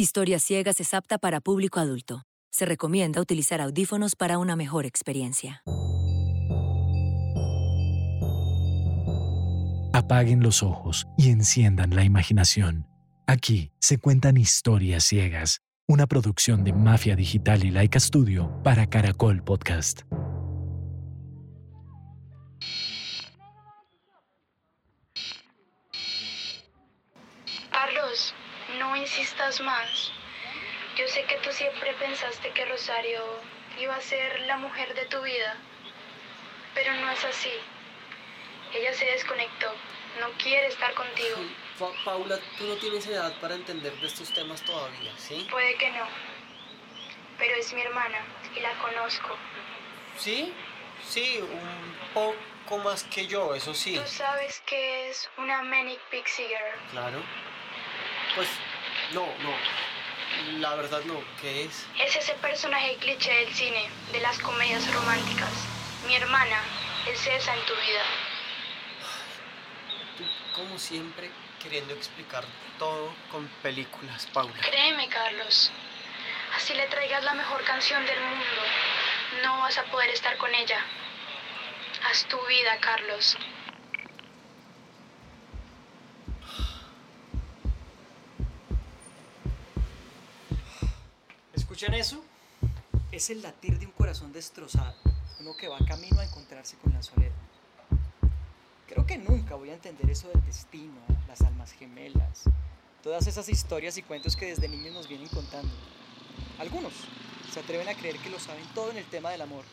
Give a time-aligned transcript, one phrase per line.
[0.00, 2.22] Historias Ciegas es apta para público adulto.
[2.52, 5.64] Se recomienda utilizar audífonos para una mejor experiencia.
[9.92, 12.86] Apaguen los ojos y enciendan la imaginación.
[13.26, 19.42] Aquí se cuentan historias ciegas, una producción de Mafia Digital y Laika Studio para Caracol
[19.42, 20.02] Podcast.
[29.38, 30.12] Insistas más.
[30.96, 33.22] Yo sé que tú siempre pensaste que Rosario
[33.78, 35.56] iba a ser la mujer de tu vida,
[36.74, 37.52] pero no es así.
[38.74, 39.72] Ella se desconectó,
[40.20, 41.36] no quiere estar contigo.
[41.78, 45.46] Pa- Paula, tú no tienes edad para entender de estos temas todavía, ¿sí?
[45.50, 46.06] Puede que no,
[47.38, 48.18] pero es mi hermana
[48.56, 49.36] y la conozco.
[50.18, 50.52] Sí,
[51.06, 53.94] sí, un poco más que yo, eso sí.
[53.96, 56.90] Tú sabes que es una Manic Pixie Girl.
[56.90, 57.22] Claro.
[58.34, 58.48] Pues,
[59.12, 60.58] no, no.
[60.60, 61.86] La verdad no, ¿qué es?
[61.98, 65.50] Es ese personaje cliché del cine, de las comedias románticas.
[66.06, 66.60] Mi hermana
[67.10, 68.02] es esa en tu vida.
[70.16, 70.24] Tú,
[70.54, 71.30] como siempre,
[71.62, 72.44] queriendo explicar
[72.78, 74.54] todo con películas, Paula.
[74.60, 75.70] Créeme, Carlos.
[76.56, 78.62] Así le traigas la mejor canción del mundo.
[79.42, 80.80] No vas a poder estar con ella.
[82.08, 83.36] Haz tu vida, Carlos.
[91.78, 92.24] ¿Escuchan eso?
[93.12, 94.96] Es el latir de un corazón destrozado,
[95.38, 97.30] uno que va camino a encontrarse con la soledad.
[98.88, 100.98] Creo que nunca voy a entender eso del destino,
[101.28, 102.42] las almas gemelas,
[103.00, 105.72] todas esas historias y cuentos que desde niños nos vienen contando.
[106.58, 106.94] Algunos
[107.52, 109.64] se atreven a creer que lo saben todo en el tema del amor.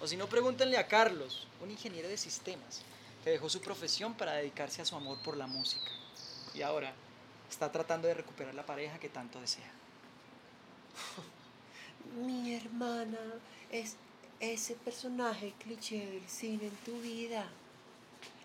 [0.00, 2.80] O si no, pregúntenle a Carlos, un ingeniero de sistemas,
[3.22, 5.90] que dejó su profesión para dedicarse a su amor por la música.
[6.54, 6.94] Y ahora
[7.50, 9.70] está tratando de recuperar la pareja que tanto desea.
[12.14, 13.18] Mi hermana
[13.72, 13.96] es
[14.38, 17.44] ese personaje cliché del cine en tu vida.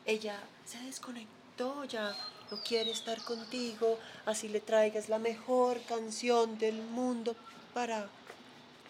[0.06, 2.16] Ella se desconectó ya,
[2.50, 7.36] no quiere estar contigo, así le traigas la mejor canción del mundo
[7.74, 8.10] para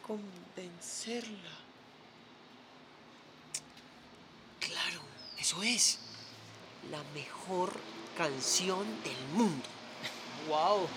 [0.08, 1.52] convencerla.
[4.60, 5.02] Claro,
[5.38, 6.00] eso es.
[6.90, 7.74] La mejor
[8.18, 9.68] canción del mundo.
[10.48, 10.88] ¡Wow!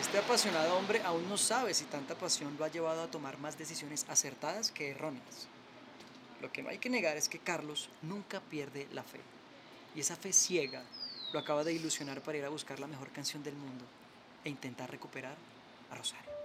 [0.00, 3.58] Este apasionado hombre aún no sabe si tanta pasión lo ha llevado a tomar más
[3.58, 5.48] decisiones acertadas que erróneas.
[6.40, 9.20] Lo que no hay que negar es que Carlos nunca pierde la fe.
[9.94, 10.82] Y esa fe ciega
[11.32, 13.84] lo acaba de ilusionar para ir a buscar la mejor canción del mundo
[14.44, 15.36] e intentar recuperar
[15.90, 16.41] a Rosario.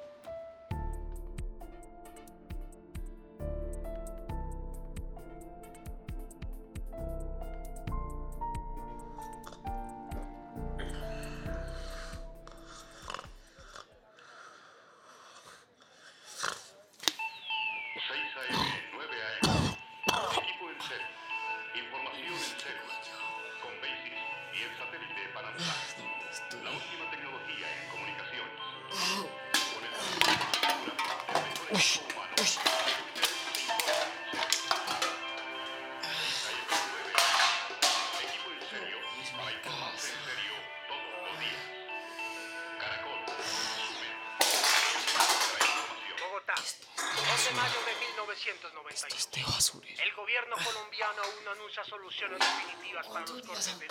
[49.31, 50.03] De basurero.
[50.03, 53.87] El gobierno colombiano aún no anuncia soluciones definitivas para los cortes de.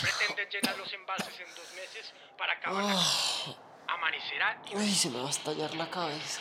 [0.00, 3.61] Pretenden llenar los embalses en dos meses para acabar crisis.
[4.02, 6.40] Amanecerá y Uy, se me va a estallar la cabeza.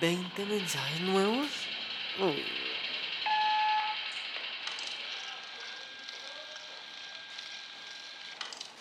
[0.00, 1.48] ¿20 mensajes nuevos?
[2.20, 2.46] Uy.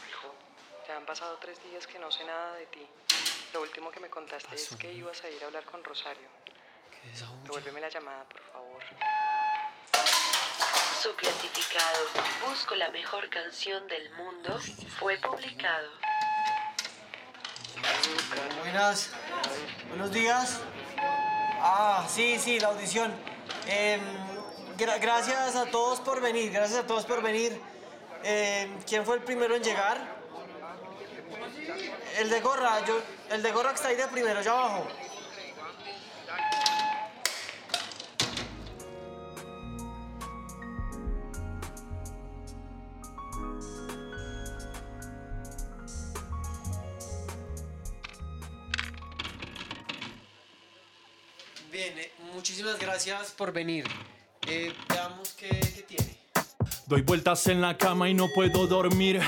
[0.07, 0.36] Hijo,
[0.88, 2.86] ya han pasado tres días que no sé nada de ti.
[3.51, 6.30] Lo último que me contaste es que ibas a ir a hablar con Rosario.
[7.43, 8.83] Devuélveme la llamada, por favor.
[11.01, 12.00] Su clasificado
[12.47, 14.59] Busco la mejor canción del mundo
[15.00, 15.88] fue publicado.
[18.61, 19.09] Buenas.
[19.88, 20.59] Buenos días.
[21.61, 23.13] Ah, sí, sí, la audición.
[23.67, 24.01] Em,
[24.77, 27.59] gra- gracias a todos por venir, gracias a todos por venir.
[28.23, 29.97] Em, ¿Quién fue el primero en llegar?
[32.17, 34.88] El de gorra, yo, el de gorra que está ahí de primero, allá abajo.
[52.59, 53.85] Muchísimas gracias por venir.
[54.45, 56.17] Eh, veamos qué, qué tiene.
[56.88, 59.21] Doy vueltas en la cama y no puedo dormir.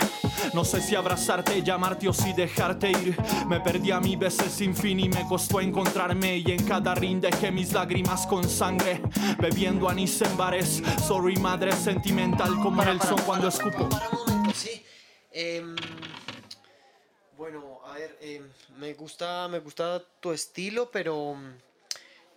[0.54, 3.16] No sé si abrazarte, llamarte o si dejarte ir.
[3.48, 6.40] Me perdí a mi veces sin fin y me costó encontrarme.
[6.40, 9.02] Y en cada rin dejé mis lágrimas con sangre.
[9.40, 10.84] Bebiendo anís en bares.
[11.08, 13.88] Sorry, madre sentimental como el son cuando escupo.
[13.88, 14.84] Para un momento, sí.
[15.32, 15.74] Em,
[17.38, 21.38] bueno, a ver, em, me gusta, me gusta tu estilo, pero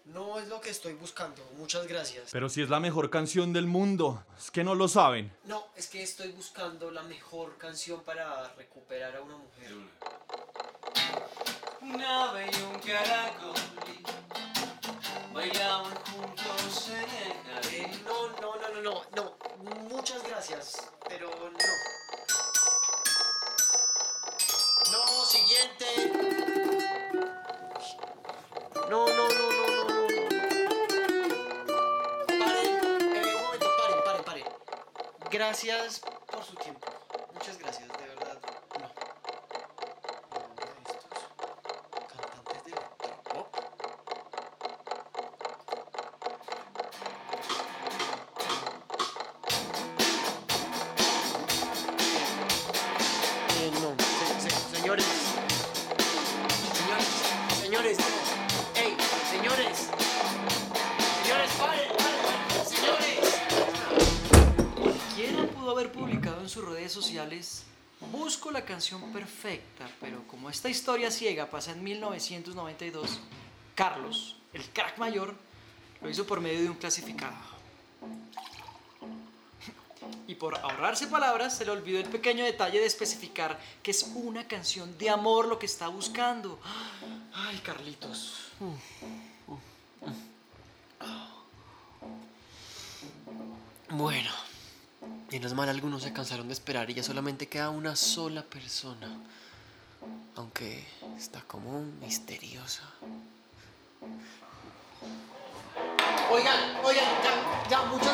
[0.05, 1.43] no es lo que estoy buscando.
[1.57, 2.31] Muchas gracias.
[2.31, 5.35] Pero si es la mejor canción del mundo, es que no lo saben.
[5.45, 9.73] No, es que estoy buscando la mejor canción para recuperar a una mujer.
[11.81, 13.55] Una ave y un caracol
[15.33, 15.95] bailaban
[35.45, 36.01] Gracias
[68.55, 73.19] la canción perfecta, pero como esta historia ciega pasa en 1992,
[73.75, 75.35] Carlos, el crack mayor,
[76.01, 77.35] lo hizo por medio de un clasificado.
[80.29, 84.47] Y por ahorrarse palabras, se le olvidó el pequeño detalle de especificar que es una
[84.47, 86.61] canción de amor lo que está buscando.
[87.35, 88.53] Ay, Carlitos.
[93.91, 94.31] Bueno,
[95.35, 99.09] menos mal algunos se cansaron de esperar y ya solamente queda una sola persona.
[100.37, 100.87] Aunque
[101.19, 102.85] está como misteriosa.
[106.31, 108.14] Oigan, oigan, ya, ya, muchas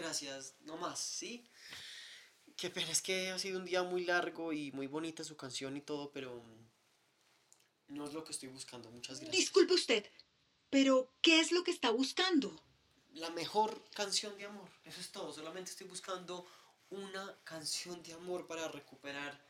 [0.00, 0.54] gracias.
[0.60, 1.44] No más, ¿sí?
[2.56, 5.76] Qué pena, es que ha sido un día muy largo y muy bonita su canción
[5.76, 8.90] y todo, pero mm, no es lo que estoy buscando.
[8.90, 9.36] Muchas gracias.
[9.36, 10.04] Disculpe usted,
[10.68, 12.54] pero ¿qué es lo que está buscando?
[13.14, 14.68] La mejor canción de amor.
[14.84, 15.32] Eso es todo.
[15.32, 16.46] Solamente estoy buscando
[16.90, 19.40] una canción de amor para recuperar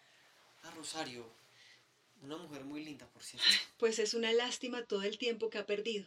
[0.63, 1.27] a Rosario.
[2.23, 3.47] Una mujer muy linda, por cierto.
[3.79, 6.07] Pues es una lástima todo el tiempo que ha perdido.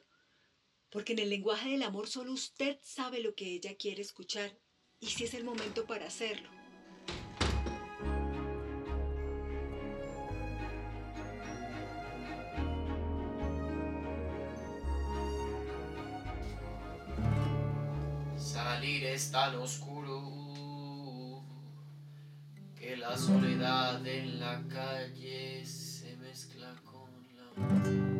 [0.93, 4.55] Porque en el lenguaje del amor solo usted sabe lo que ella quiere escuchar
[4.99, 6.47] y si es el momento para hacerlo.
[18.37, 21.43] Salir es tan oscuro
[22.75, 28.12] que la soledad en la calle se mezcla con la,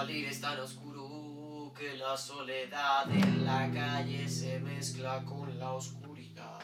[0.00, 6.60] Salir es tan oscuro que la soledad en la calle se mezcla con la oscuridad.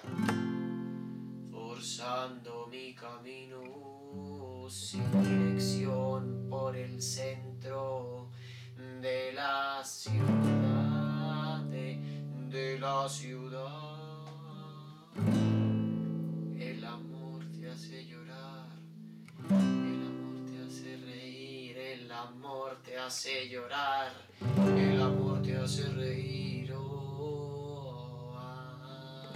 [1.50, 3.60] Forzando mi camino
[4.70, 8.30] sin dirección por el centro
[9.02, 14.24] de la ciudad, de, la ciudad.
[16.58, 18.15] El amor te hace llorar,
[22.16, 24.12] amor te hace llorar,
[24.76, 26.72] el amor te hace reír.
[26.74, 29.32] oh, ah.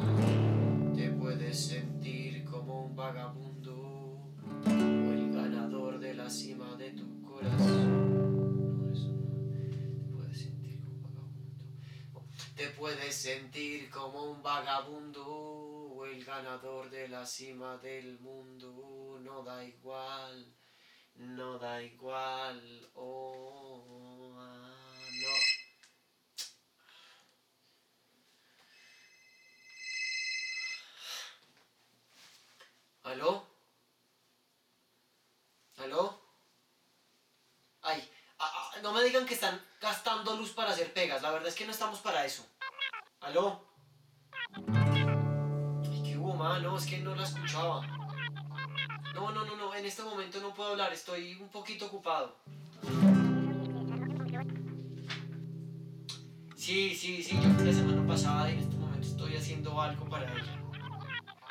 [0.94, 8.00] Te puedes sentir como un vagabundo o el ganador de la cima de tu corazón.
[8.96, 9.08] Te
[10.08, 11.66] puedes sentir como un vagabundo.
[12.56, 19.18] Te puedes sentir como un vagabundo o el ganador de la cima del mundo.
[19.20, 20.54] No da igual,
[21.20, 22.88] no da igual.
[22.94, 25.28] Oh, ah, no.
[33.10, 33.46] ¿Aló?
[35.78, 36.20] ¿Aló?
[38.82, 41.20] no me digan que están gastando luz para hacer pegas.
[41.22, 42.46] La verdad es que no estamos para eso.
[43.20, 43.62] ¿Aló?
[44.72, 46.58] Ay, ¿Qué hubo, ma?
[46.60, 47.99] No, es que no la escuchaba.
[49.20, 49.74] No, no, no, no.
[49.74, 50.94] En este momento no puedo hablar.
[50.94, 52.36] Estoy un poquito ocupado.
[56.56, 57.38] Sí, sí, sí.
[57.42, 60.58] Yo fui la semana pasada y en este momento estoy haciendo algo para ella.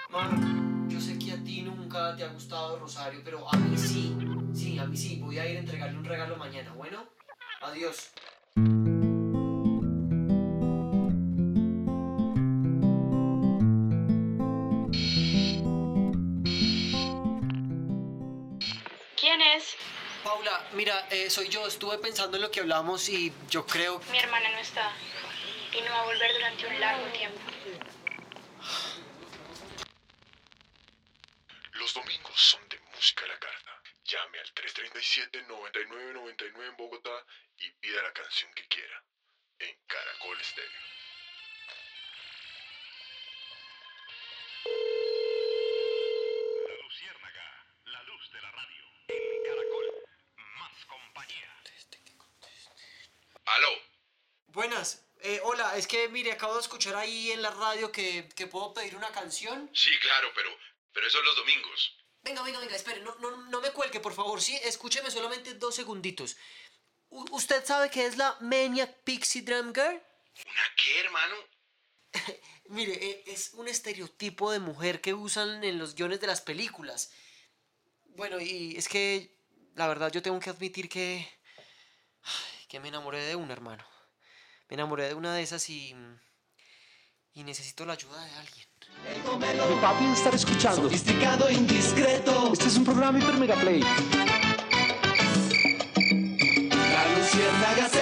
[0.09, 4.17] Ma, yo sé que a ti nunca te ha gustado Rosario, pero a mí sí.
[4.51, 5.19] Sí, a mí sí.
[5.21, 6.73] Voy a ir a entregarle un regalo mañana.
[6.73, 7.05] Bueno,
[7.61, 8.09] adiós.
[21.09, 21.67] Eh, soy yo.
[21.67, 23.99] Estuve pensando en lo que hablamos y yo creo...
[24.11, 24.93] Mi hermana no está
[25.71, 27.39] y no va a volver durante un largo tiempo.
[31.73, 33.81] Los domingos son de música a la carta.
[34.05, 37.25] Llame al 337-9999 en Bogotá
[37.57, 39.03] y pida la canción que quiera.
[39.59, 40.98] En Caracol Estéreo.
[55.79, 59.11] Es que mire, acabo de escuchar ahí en la radio que, que puedo pedir una
[59.11, 59.69] canción.
[59.73, 60.49] Sí, claro, pero,
[60.93, 61.95] pero eso es los domingos.
[62.21, 65.73] Venga, venga, venga, espere, no, no, no me cuelgue, por favor, sí, escúcheme solamente dos
[65.75, 66.35] segunditos.
[67.09, 69.95] U- ¿Usted sabe qué es la Maniac Pixie Drum Girl?
[70.45, 71.35] ¿Una qué, hermano?
[72.65, 77.11] Mire, eh, es un estereotipo de mujer que usan en los guiones de las películas.
[78.15, 79.33] Bueno, y es que
[79.75, 81.27] la verdad yo tengo que admitir que...
[82.23, 83.85] ay, que me enamoré de una, hermano.
[84.69, 85.95] Me enamoré de una de esas y...
[87.33, 88.67] Y necesito la ayuda de alguien.
[89.69, 90.83] Mi papi debe estar escuchando.
[90.83, 92.51] Sofisticado, indiscreto.
[92.53, 93.81] Este es un programa hiper mega play.
[96.61, 98.01] La luciérnaga se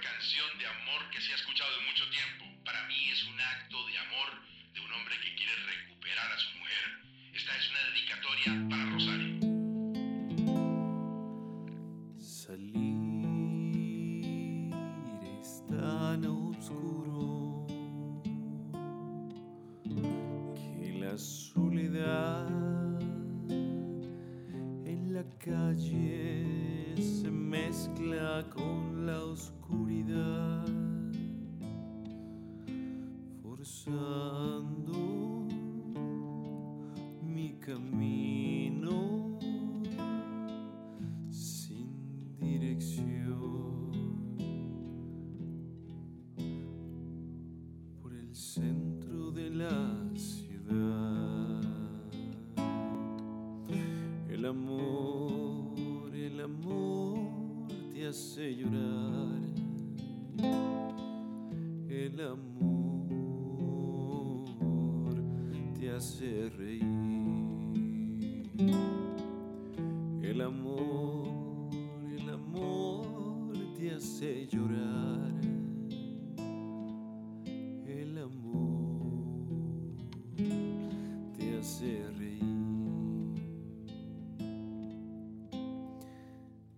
[0.00, 2.64] canción de amor que se ha escuchado en mucho tiempo.
[2.64, 4.42] Para mí es un acto de amor
[4.72, 7.00] de un hombre que quiere recuperar a su mujer.
[7.34, 9.49] Esta es una dedicatoria para Rosario.
[33.70, 35.46] Forzando
[37.22, 39.38] mi camino
[41.30, 43.92] sin dirección
[48.02, 51.62] por el centro de la ciudad.
[54.28, 57.18] El amor, el amor
[57.92, 59.40] te hace llorar.
[61.88, 63.29] El amor
[70.22, 71.28] El amor,
[72.10, 75.30] el amor te hace llorar.
[77.86, 79.26] El amor
[81.36, 82.40] te hace reír.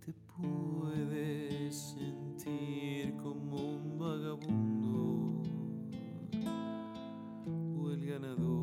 [0.05, 5.43] Te puedes sentir como un vagabundo
[7.79, 8.62] o el ganador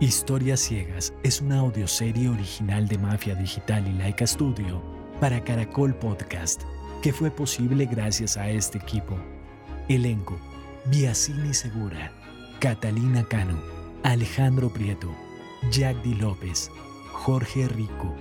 [0.00, 4.82] Historias Ciegas es una audioserie original de Mafia Digital y Laika Studio
[5.20, 6.62] para Caracol Podcast,
[7.02, 9.18] que fue posible gracias a este equipo.
[9.90, 10.40] Elenco:
[10.86, 12.12] Biasini Segura,
[12.60, 13.60] Catalina Cano,
[14.02, 15.14] Alejandro Prieto,
[15.70, 16.70] Jack Di López,
[17.12, 18.16] Jorge Rico,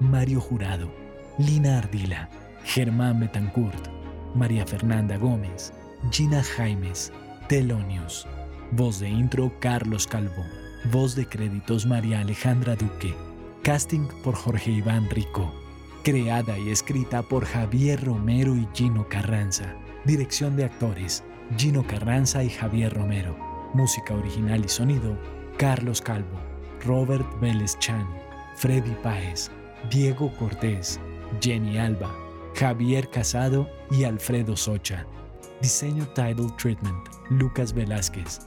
[0.00, 0.92] Mario Jurado,
[1.38, 2.28] Lina Ardila,
[2.62, 3.88] Germán Betancourt,
[4.34, 5.72] María Fernanda Gómez,
[6.10, 7.10] Gina Jaimes,
[7.48, 8.26] Telonius.
[8.72, 10.44] Voz de intro Carlos Calvo.
[10.90, 13.14] Voz de créditos María Alejandra Duque.
[13.62, 15.54] Casting por Jorge Iván Rico.
[16.02, 19.76] Creada y escrita por Javier Romero y Gino Carranza.
[20.04, 21.22] Dirección de actores
[21.56, 23.36] Gino Carranza y Javier Romero.
[23.74, 25.16] Música original y sonido
[25.56, 26.40] Carlos Calvo,
[26.84, 28.06] Robert Vélez Chan,
[28.56, 29.52] Freddy Páez,
[29.88, 30.98] Diego Cortés,
[31.40, 32.12] Jenny Alba,
[32.56, 35.06] Javier Casado y Alfredo Socha.
[35.60, 38.40] Diseño Title Treatment, Lucas Velázquez.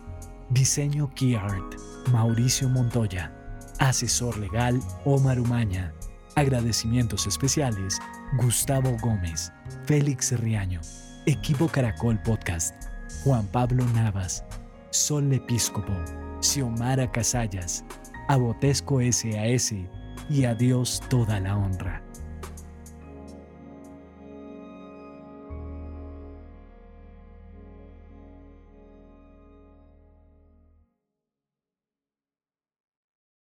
[0.49, 1.75] Diseño Key Art,
[2.11, 3.31] Mauricio Montoya.
[3.79, 5.93] Asesor legal, Omar Umaña.
[6.35, 7.99] Agradecimientos especiales,
[8.37, 9.51] Gustavo Gómez,
[9.85, 10.81] Félix Riaño.
[11.27, 12.75] Equipo Caracol Podcast,
[13.23, 14.43] Juan Pablo Navas,
[14.91, 15.93] Sol Episcopo,
[16.39, 17.83] Xiomara Casallas,
[18.27, 19.73] Abotesco SAS
[20.29, 22.04] y a Dios toda la honra.